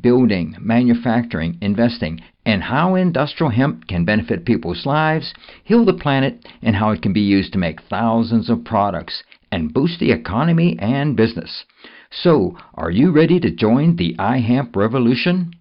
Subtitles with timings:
[0.00, 5.34] building, manufacturing, investing, and how industrial hemp can benefit people's lives,
[5.64, 9.22] heal the planet, and how it can be used to make thousands of products
[9.52, 11.64] and boost the economy and business.
[12.10, 15.52] So, are you ready to join the iHemp revolution?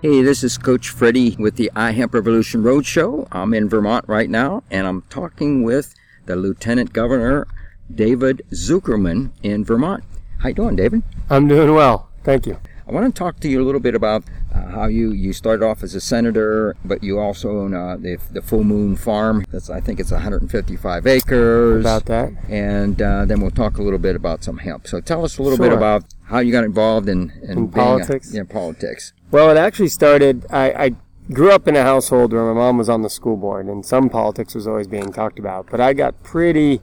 [0.00, 3.26] Hey, this is Coach Freddie with the iHemp Revolution Roadshow.
[3.32, 5.92] I'm in Vermont right now, and I'm talking with
[6.28, 7.48] the Lieutenant Governor
[7.92, 10.04] David Zuckerman in Vermont.
[10.40, 11.02] How you doing, David?
[11.28, 12.08] I'm doing well.
[12.22, 12.58] Thank you.
[12.86, 15.64] I want to talk to you a little bit about uh, how you, you started
[15.64, 19.44] off as a senator, but you also own uh, the, the Full Moon Farm.
[19.50, 21.80] That's I think it's 155 acres.
[21.84, 22.32] About that.
[22.48, 24.86] And uh, then we'll talk a little bit about some hemp.
[24.86, 25.68] So tell us a little Sure.
[25.70, 28.32] bit about how you got involved in, in, In a- politics?
[28.34, 29.12] yeah, politics.
[29.30, 30.46] Well, it actually started.
[30.50, 30.90] I, I
[31.32, 34.08] grew up in a household where my mom was on the school board, and some
[34.08, 35.66] politics was always being talked about.
[35.70, 36.80] But I got pretty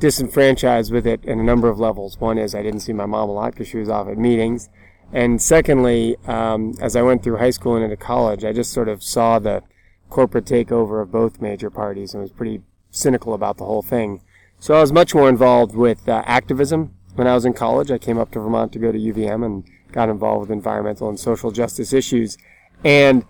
[0.00, 2.18] disenfranchised with it in a number of levels.
[2.18, 4.68] One is I didn't see my mom a lot because she was off at meetings.
[5.12, 8.88] And secondly, um, as I went through high school and into college, I just sort
[8.88, 9.62] of saw the
[10.10, 14.22] corporate takeover of both major parties and was pretty cynical about the whole thing.
[14.58, 17.90] So I was much more involved with uh, activism when I was in college.
[17.90, 21.20] I came up to Vermont to go to UVM and got involved with environmental and
[21.20, 22.36] social justice issues.
[22.82, 23.24] And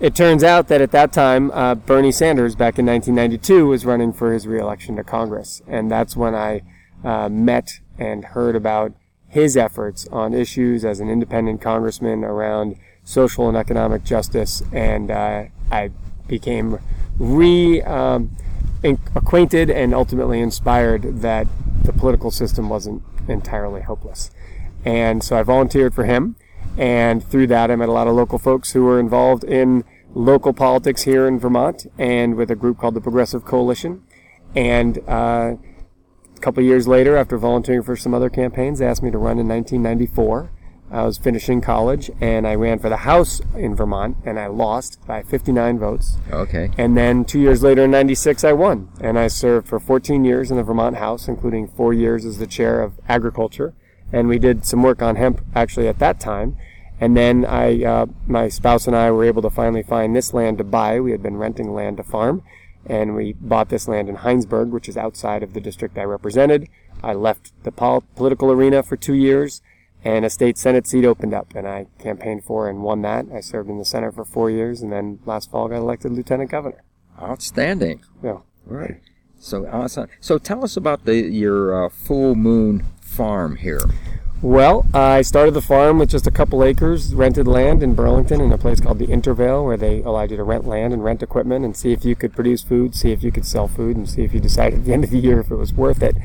[0.00, 4.12] it turns out that at that time, uh, Bernie Sanders, back in 1992, was running
[4.12, 5.62] for his reelection to Congress.
[5.66, 6.62] And that's when I
[7.04, 8.92] uh, met and heard about
[9.28, 14.62] his efforts on issues as an independent congressman around social and economic justice.
[14.72, 15.90] And uh, I
[16.26, 16.80] became
[17.18, 18.36] re um,
[18.82, 21.46] in- acquainted and ultimately inspired that
[21.82, 24.30] the political system wasn't entirely hopeless.
[24.84, 26.36] And so I volunteered for him.
[26.76, 29.84] And through that, I met a lot of local folks who were involved in
[30.14, 34.02] local politics here in Vermont and with a group called the Progressive Coalition.
[34.54, 35.56] And uh,
[36.36, 39.38] a couple years later, after volunteering for some other campaigns, they asked me to run
[39.38, 40.50] in 1994.
[40.90, 44.98] I was finishing college and I ran for the House in Vermont and I lost
[45.06, 46.18] by 59 votes.
[46.30, 46.70] Okay.
[46.76, 48.90] And then two years later in 96, I won.
[49.00, 52.46] And I served for 14 years in the Vermont House, including four years as the
[52.46, 53.74] chair of agriculture.
[54.12, 56.56] And we did some work on hemp actually at that time.
[57.00, 60.58] And then I, uh, my spouse and I were able to finally find this land
[60.58, 61.00] to buy.
[61.00, 62.42] We had been renting land to farm.
[62.86, 66.68] And we bought this land in Hinesburg, which is outside of the district I represented.
[67.02, 69.62] I left the pol- political arena for two years
[70.04, 73.26] and a state senate seat opened up and I campaigned for and won that.
[73.32, 76.50] I served in the Senate for four years and then last fall got elected lieutenant
[76.50, 76.82] governor.
[77.20, 78.02] Outstanding.
[78.22, 78.38] Yeah.
[78.66, 79.00] Right.
[79.38, 80.08] So awesome.
[80.20, 83.80] So tell us about the your uh, Full Moon Farm here.
[84.40, 88.50] Well, I started the farm with just a couple acres, rented land in Burlington in
[88.50, 91.64] a place called the Intervale, where they allowed you to rent land and rent equipment
[91.64, 94.22] and see if you could produce food, see if you could sell food, and see
[94.22, 96.16] if you decided at the end of the year if it was worth it.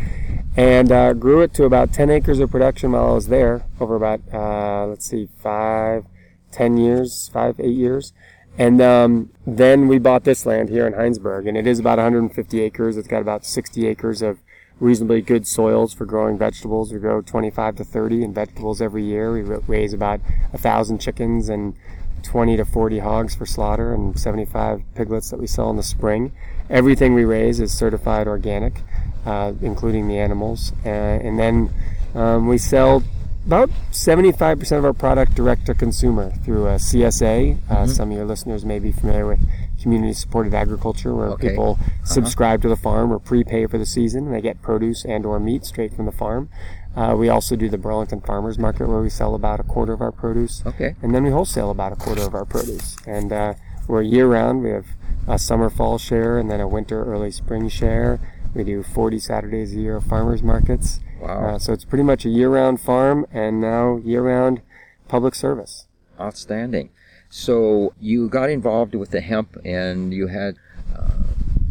[0.56, 3.96] And uh, grew it to about 10 acres of production while I was there over
[3.96, 6.06] about, uh, let's see, five,
[6.52, 8.14] 10 years, five, eight years.
[8.58, 12.62] And um, then we bought this land here in Hinesburg, and it is about 150
[12.62, 12.98] acres.
[12.98, 14.40] It's got about 60 acres of
[14.80, 16.94] reasonably good soils for growing vegetables.
[16.94, 19.32] We grow 25 to 30 in vegetables every year.
[19.32, 20.22] We raise about
[20.54, 21.76] a thousand chickens and
[22.24, 26.32] 20 to 40 hogs for slaughter and 75 piglets that we sell in the spring.
[26.70, 28.82] Everything we raise is certified organic,
[29.26, 30.74] uh, including the animals.
[30.86, 31.70] Uh, and then
[32.14, 33.04] um, we sell
[33.48, 37.58] about 75% of our product direct to consumer through a CSA.
[37.70, 39.40] Uh, Some of your listeners may be familiar with
[39.82, 41.50] community supported agriculture where Okay.
[41.50, 45.26] people subscribe to the farm or prepay for the season and they get produce and
[45.26, 46.50] or meat straight from the farm.
[46.94, 50.02] Uh, we also do the Burlington Farmers Market where we sell about a quarter of
[50.02, 50.62] our produce.
[50.66, 50.96] Okay.
[51.02, 52.98] And then we wholesale about a quarter of our produce.
[53.08, 53.54] And uh,
[53.88, 54.62] we're year round.
[54.62, 54.88] We have
[55.26, 58.20] a summer fall share and then a winter early spring share.
[58.58, 61.00] We do 40 Saturdays a year of farmers markets.
[61.22, 61.28] Wow.
[61.28, 64.62] Uh, so it's pretty much a year round farm and now year round
[65.08, 65.86] public service.
[66.20, 66.90] Outstanding.
[67.30, 70.56] So you got involved with the hemp, and you had
[70.98, 71.12] uh,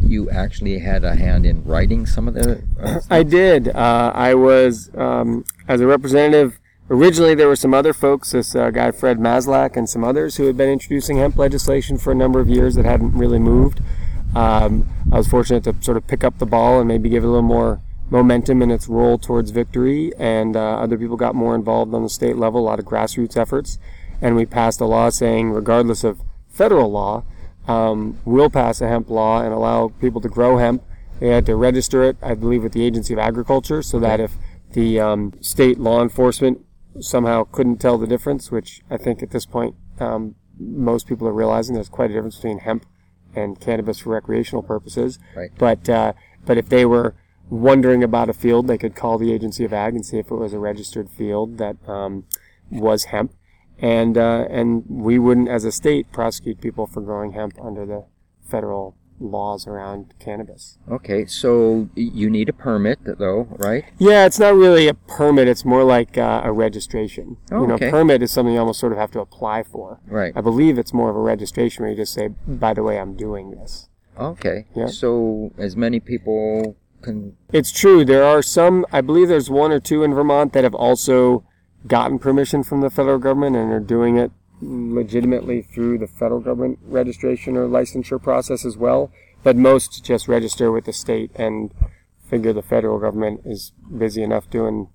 [0.01, 2.63] you actually had a hand in writing some of the.
[2.81, 3.67] Uh, I did.
[3.67, 6.57] Uh, I was, um, as a representative,
[6.89, 10.45] originally there were some other folks, this uh, guy Fred Maslak and some others who
[10.45, 13.81] had been introducing hemp legislation for a number of years that hadn't really moved.
[14.37, 17.27] Um, I was fortunate to sort of pick up the ball and maybe give it
[17.27, 17.81] a little more
[18.11, 22.09] momentum in its roll towards victory, and uh, other people got more involved on the
[22.09, 23.79] state level, a lot of grassroots efforts,
[24.21, 27.23] and we passed a law saying, regardless of federal law
[27.67, 30.83] um, will pass a hemp law and allow people to grow hemp.
[31.19, 34.33] They had to register it, I believe, with the Agency of Agriculture, so that if
[34.73, 36.63] the um, state law enforcement
[36.99, 41.33] somehow couldn't tell the difference, which I think at this point um, most people are
[41.33, 42.85] realizing there's quite a difference between hemp
[43.35, 45.19] and cannabis for recreational purposes.
[45.35, 45.51] Right.
[45.57, 46.13] But uh,
[46.45, 47.15] but if they were
[47.49, 50.35] wondering about a field, they could call the Agency of Ag and see if it
[50.35, 52.25] was a registered field that um,
[52.69, 53.33] was hemp,
[53.79, 58.05] and uh, and we wouldn't, as a state, prosecute people for growing hemp under the
[58.49, 60.77] federal laws around cannabis.
[60.89, 63.85] Okay, so you need a permit, though, right?
[63.97, 65.47] Yeah, it's not really a permit.
[65.47, 67.37] It's more like uh, a registration.
[67.51, 67.89] Oh, you know, okay.
[67.89, 69.99] permit is something you almost sort of have to apply for.
[70.07, 70.33] Right.
[70.35, 73.15] I believe it's more of a registration where you just say, by the way, I'm
[73.15, 73.89] doing this.
[74.17, 74.65] Okay.
[74.75, 74.87] Yeah.
[74.87, 77.37] So as many people can.
[77.53, 78.03] It's true.
[78.03, 81.43] There are some, I believe there's one or two in Vermont that have also
[81.85, 84.31] gotten permission from the federal government and are doing it
[84.61, 89.11] legitimately through the federal government registration or licensure process as well.
[89.43, 91.71] But most just register with the state and
[92.29, 94.89] figure the federal government is busy enough doing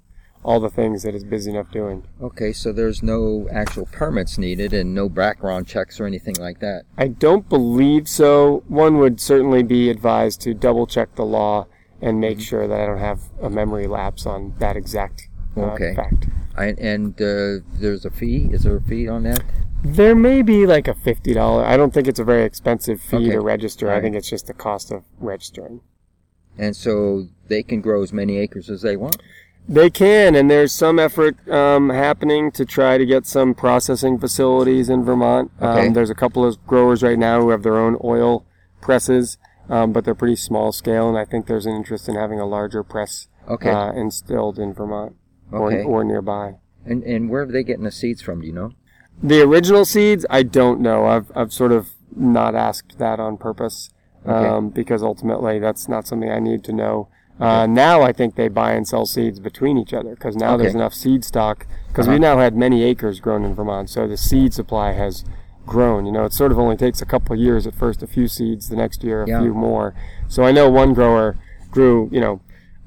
[0.44, 2.02] all the things that it's busy enough doing.
[2.20, 6.82] Okay, so there's no actual permits needed and no background checks or anything like that.
[6.98, 8.64] I don't believe so.
[8.66, 11.68] One would certainly be advised to double check the law
[12.00, 15.94] and make sure that I don't have a memory lapse on that exact uh, Okay.
[15.94, 16.26] fact.
[16.56, 18.48] I, and uh, there's a fee.
[18.52, 19.42] Is there a fee on that?
[19.84, 21.64] There may be like a fifty dollar.
[21.64, 23.30] I don't think it's a very expensive fee Okay.
[23.32, 23.92] to register.
[23.92, 25.80] I think it's just the cost of registering.
[26.58, 29.20] And so they can grow as many acres as they want.
[29.68, 34.88] They can, and there's some effort um, happening to try to get some processing facilities
[34.90, 35.50] in Vermont.
[35.60, 35.86] Okay.
[35.86, 38.44] Um, there's a couple of growers right now who have their own oil
[38.80, 39.38] presses,
[39.70, 42.46] um, but they're pretty small scale, and I think there's an interest in having a
[42.46, 43.70] larger press Okay.
[43.70, 45.16] uh, instilled in Vermont
[45.52, 45.82] Okay.
[45.82, 46.54] or, or nearby.
[46.86, 48.40] and and where are they getting the seeds from?
[48.40, 48.72] Do you know?
[49.22, 51.06] The original seeds, I don't know.
[51.06, 53.90] I've I've sort of not asked that on purpose
[54.26, 54.48] Okay.
[54.48, 57.08] um, because ultimately that's not something I need to know.
[57.40, 60.74] Uh, now I think they buy and sell seeds between each other because now there's
[60.76, 62.14] enough seed stock because Uh-huh.
[62.14, 65.24] we now had many acres grown in Vermont, so the seed supply has
[65.66, 66.06] grown.
[66.06, 68.28] You know, it sort of only takes a couple of years at first, a few
[68.28, 69.40] seeds, the next year a Yeah.
[69.40, 69.94] few more.
[70.28, 71.36] So I know one grower
[71.70, 72.40] grew, you know,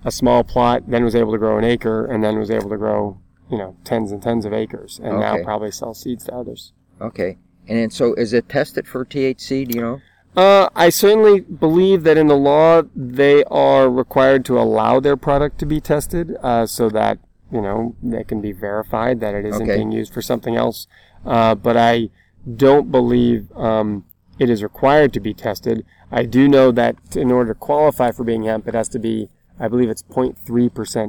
[0.06, 2.78] a small plot, then was able to grow an acre, and then was able to
[2.78, 3.20] grow,
[3.52, 6.72] you know, tens and tens of acres, and now probably sell seeds to others.
[7.02, 7.38] Okay.
[7.68, 9.68] And so is it tested for THC?
[9.68, 10.02] Do you know?
[10.38, 15.58] Uh, I certainly believe that in the law they are required to allow their product
[15.60, 17.18] to be tested, uh, so that
[17.52, 19.78] you know they can be verified that it isn't Okay.
[19.78, 20.88] being used for something else.
[21.26, 22.10] Uh, but I
[22.56, 24.06] don't believe um,
[24.38, 25.86] it is required to be tested.
[26.12, 29.30] I do know that in order to qualify for being hemp, it has to be,
[29.60, 30.36] I believe it's 0.3%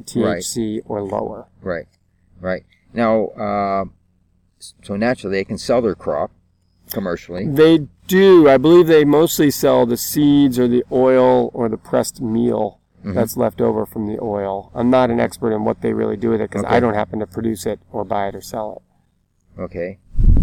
[0.06, 1.48] THC or lower.
[1.62, 1.87] Right.
[2.40, 2.64] Right.
[2.93, 3.84] Now, uh,
[4.82, 6.31] so naturally they can sell their crop
[6.93, 7.46] commercially.
[7.46, 8.48] They do.
[8.48, 13.14] I believe they mostly sell the seeds or the oil or the pressed meal Mm-hmm.
[13.14, 14.72] that's left over from the oil.
[14.75, 16.75] I'm not an expert in what they really do with it because Okay.
[16.75, 18.82] I don't happen to produce it or buy it or sell
[19.56, 19.60] it.
[19.60, 19.98] Okay.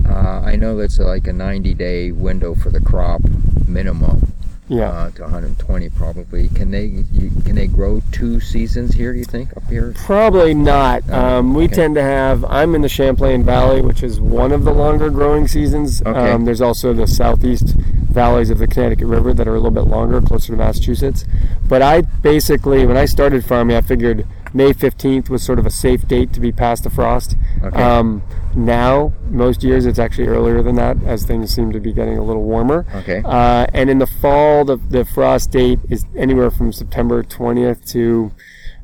[0.08, 3.22] Uh, I know that's like a 90 day window for the crop
[3.68, 4.32] minimum.
[4.68, 4.90] Yeah.
[4.90, 6.50] Uh, to 120 probably.
[6.50, 9.14] Can they you, can they grow two seasons here?
[9.14, 9.94] Do you think up here?
[10.06, 11.08] Probably not.
[11.10, 11.76] Um, we okay.
[11.76, 12.46] tend to have.
[12.46, 16.02] I'm in the Champlain Valley, which is one of the longer growing seasons.
[16.02, 16.32] Okay.
[16.32, 17.76] Um, there's also the southeast
[18.14, 21.26] valleys of the Connecticut River that are a little bit longer, closer to Massachusetts.
[21.68, 25.72] But I basically, when I started farming, I figured May 15th was sort of a
[25.72, 27.36] safe date to be past the frost.
[27.64, 27.82] Okay.
[27.82, 28.22] Um,
[28.56, 32.24] now, most years it's actually earlier than that, as things seem to be getting a
[32.24, 32.86] little warmer.
[32.96, 33.22] Okay.
[33.26, 38.32] Uh, and in the fall, the, the frost date is anywhere from September 20th to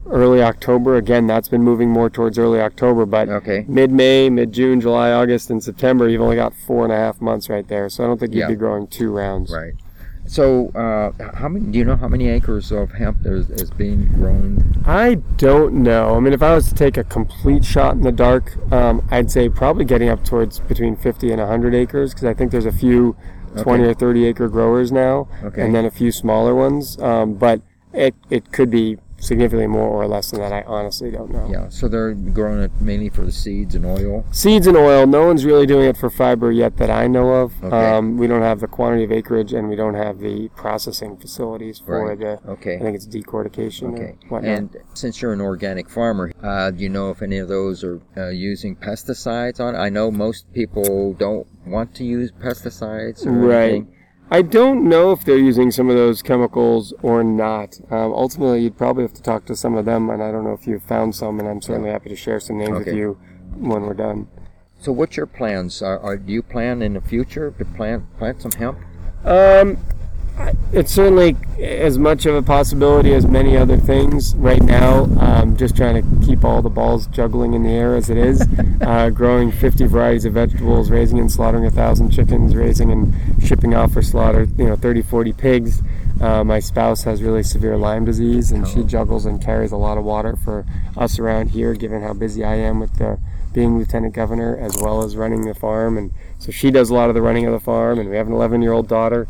[0.07, 0.95] early October.
[0.95, 3.65] Again, that's been moving more towards early October, but Okay.
[3.67, 7.21] mid May, mid June, July, August, and September, you've only got four and a half
[7.21, 7.89] months right there.
[7.89, 8.48] So I don't think you'd Yeah.
[8.48, 9.51] be growing two rounds.
[9.51, 9.74] Right.
[10.29, 11.65] So, uh, how many?
[11.71, 14.79] Do you know how many acres of hemp there is, is being grown?
[14.86, 16.15] I don't know.
[16.15, 19.31] I mean, if I was to take a complete shot in the dark, um, I'd
[19.31, 22.71] say probably getting up towards between 50 and 100 acres because I think there's a
[22.71, 23.15] few
[23.57, 23.89] 20 Okay.
[23.89, 25.63] or 30 acre growers now, Okay.
[25.63, 27.00] and then a few smaller ones.
[27.01, 30.51] Um, but it it could be significantly more or less than that.
[30.53, 31.47] I honestly don't know.
[31.51, 31.69] Yeah.
[31.69, 34.25] So they're growing it mainly for the seeds and oil.
[34.31, 35.05] Seeds and oil.
[35.07, 37.63] No one's really doing it for fiber yet that I know of.
[37.63, 37.75] Okay.
[37.95, 41.79] Um, we don't have the quantity of acreage, and we don't have the processing facilities
[41.79, 42.19] for Right.
[42.19, 42.39] the.
[42.47, 44.15] I think it's decortication Okay.
[44.47, 47.99] And since you're an organic farmer, uh, do you know if any of those are
[48.17, 49.75] uh, using pesticides on?
[49.75, 49.77] it?
[49.77, 53.55] I know most people don't want to use pesticides or Right.
[53.71, 53.88] anything.
[54.31, 57.79] I don't know if they're using some of those chemicals or not.
[57.89, 60.53] Um, ultimately, you'd probably have to talk to some of them, and I don't know
[60.53, 63.19] if you've found some, and I'm certainly happy to share some names with you
[63.55, 64.27] when we're done.
[64.79, 65.81] So, what's your plans?
[65.81, 68.77] Are, are, do you plan in the future to plant plant some hemp?
[69.25, 69.77] Um,
[70.72, 75.03] it's certainly as much of a possibility as many other things right now.
[75.19, 78.46] Um, just trying to keep all the balls juggling in the air as it is.
[78.79, 83.75] Uh, growing 50 varieties of vegetables, raising and slaughtering a thousand chickens, raising and shipping
[83.75, 85.81] off for slaughter, you know, 30, 40 pigs.
[86.22, 88.84] Uh, my spouse has really severe Lyme disease, and she oh.
[88.84, 90.65] juggles and carries a lot of water for
[90.98, 93.19] us around here, given how busy I am with the,
[93.53, 95.98] being lieutenant governor as well as running the farm.
[95.98, 98.27] And so she does a lot of the running of the farm, and we have
[98.27, 99.27] an 11 year old daughter.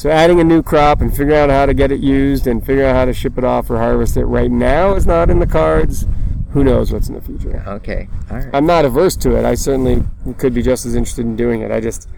[0.00, 2.88] So adding a new crop and figuring out how to get it used and figuring
[2.88, 5.46] out how to ship it off or harvest it right now is not in the
[5.46, 6.06] cards.
[6.52, 7.62] Who knows what's in the future?
[7.66, 8.48] Okay, all right.
[8.54, 9.44] I'm not averse to it.
[9.44, 10.02] I certainly
[10.38, 11.70] could be just as interested in doing it.
[11.70, 12.08] I just,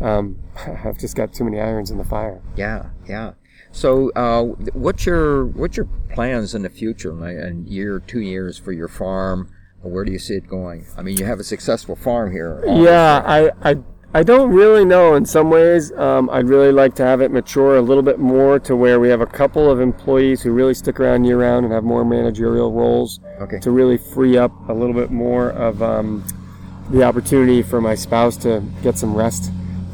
[0.00, 0.38] um,
[0.84, 2.40] I've just got too many irons in the fire.
[2.54, 3.32] Yeah, yeah.
[3.72, 4.44] So, uh,
[4.74, 9.52] what's your what's your plans in the future, in year, two years for your farm?
[9.80, 10.86] Where do you see it going?
[10.96, 12.62] I mean, you have a successful farm here.
[12.64, 13.78] Yeah, I, I
[14.14, 15.14] I don't really know.
[15.14, 18.58] In some ways, um, I'd really like to have it mature a little bit more
[18.58, 21.72] to where we have a couple of employees who really stick around year round and
[21.72, 23.58] have more managerial roles okay.
[23.60, 26.22] to really free up a little bit more of um,
[26.90, 29.50] the opportunity for my spouse to get some rest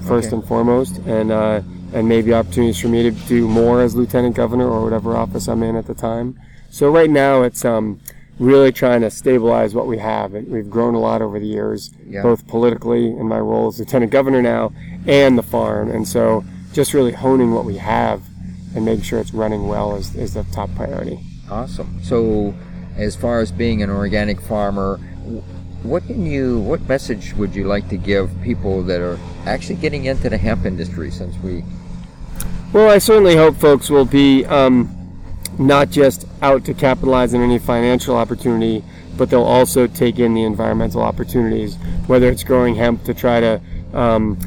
[0.09, 0.37] first okay.
[0.37, 1.61] and foremost, and uh,
[1.93, 5.63] and maybe opportunities for me to do more as lieutenant governor or whatever office I'm
[5.63, 6.39] in at the time.
[6.71, 8.01] So right now, it's um,
[8.39, 10.33] really trying to stabilize what we have.
[10.33, 12.23] We've grown a lot over the years, yeah.
[12.23, 14.73] both politically in my role as lieutenant governor now
[15.07, 15.91] and the farm.
[15.91, 18.23] And so just really honing what we have
[18.75, 21.19] and making sure it's running well is, is the top priority.
[21.51, 22.03] Awesome.
[22.03, 22.55] So
[22.97, 24.99] as far as being an organic farmer,
[25.83, 30.07] what can you what message would you like to give people that are actually getting
[30.07, 31.63] into the hemp industry since we
[32.73, 34.98] well i certainly hope folks will be um,
[35.59, 38.85] not just out to capitalize on any financial opportunity,
[39.17, 43.61] but they'll also take in the environmental opportunities, whether it's growing hemp to try to
[43.93, 44.39] um,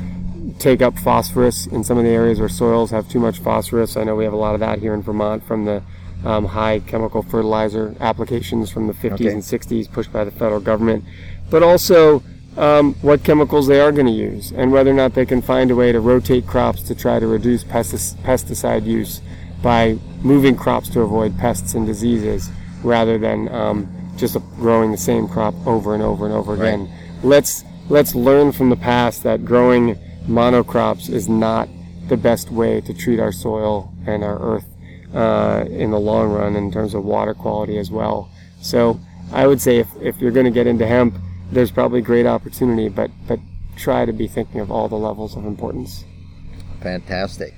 [0.60, 3.98] take up phosphorus in some of the areas where soils have too much phosphorus.
[3.98, 5.84] I know we have a lot of that here in Vermont from the
[6.24, 9.27] um, high chemical fertilizer applications from the 50s okay.
[9.27, 11.03] and 60s pushed by the federal government,
[11.50, 12.24] but also
[12.58, 15.72] um, what chemicals they are going to use and whether or not they can find
[15.72, 19.22] a way to rotate crops to try to reduce pesticide use
[19.62, 22.50] by moving crops to avoid pests and diseases
[22.84, 26.82] rather than um, just growing the same crop over and over and over again.
[26.82, 27.24] Right.
[27.24, 29.96] Let's let's learn from the past that growing
[30.27, 31.68] monocrops is not
[32.08, 34.65] the best way to treat our soil and our earth
[35.13, 38.30] uh, in the long run in terms of water quality as well.
[38.62, 39.00] So
[39.32, 41.15] I would say if, if you're going to get into hemp,
[41.51, 43.39] there's probably great opportunity, but but
[43.75, 46.06] try to be thinking of all the levels of importance.
[46.82, 47.53] Fantastic.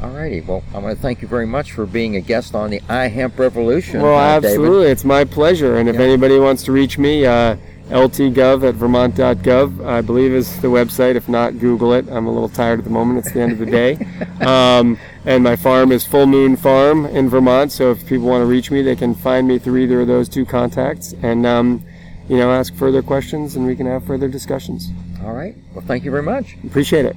[0.00, 2.78] Alrighty, well, I want to thank you very much for being a guest on the
[2.82, 4.00] iHemp Revolution.
[4.00, 4.90] Well, uh, absolutely, David.
[4.92, 5.78] it's my pleasure.
[5.78, 6.02] And if yeah.
[6.02, 7.56] anybody wants to reach me, uh,
[7.88, 11.16] ltgov at vermont.gov, I believe is the website.
[11.16, 12.06] If not, Google it.
[12.08, 13.18] I'm a little tired at the moment.
[13.18, 13.98] It's the end of the day.
[14.38, 17.72] Um, and my farm is Full Moon Farm in Vermont.
[17.72, 20.28] So if people want to reach me, they can find me through either of those
[20.28, 21.12] two contacts.
[21.22, 21.84] And, um,
[22.28, 24.90] you know, ask further questions and we can have further discussions.
[25.24, 25.56] All right.
[25.74, 26.56] Well, thank you very much.
[26.64, 27.16] Appreciate it.